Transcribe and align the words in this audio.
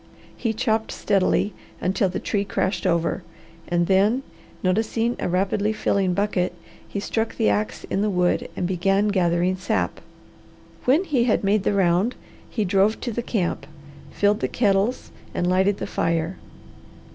He 0.35 0.51
chopped 0.51 0.91
steadily 0.91 1.53
until 1.79 2.09
the 2.09 2.17
tree 2.19 2.43
crashed 2.43 2.87
over, 2.87 3.21
and 3.67 3.85
then, 3.85 4.23
noticing 4.63 5.15
a 5.19 5.29
rapidly 5.29 5.71
filling 5.73 6.15
bucket, 6.15 6.55
he 6.87 6.99
struck 6.99 7.37
the 7.37 7.49
ax 7.49 7.83
in 7.83 8.01
the 8.01 8.09
wood 8.09 8.49
and 8.57 8.65
began 8.65 9.09
gathering 9.09 9.57
sap. 9.57 10.01
When 10.85 11.03
he 11.03 11.25
had 11.25 11.43
made 11.43 11.61
the 11.61 11.73
round, 11.73 12.15
he 12.49 12.65
drove 12.65 12.99
to 13.01 13.11
the 13.11 13.21
camp, 13.21 13.67
filled 14.09 14.39
the 14.39 14.47
kettles, 14.47 15.11
and 15.35 15.45
lighted 15.45 15.77
the 15.77 15.85
fire. 15.85 16.37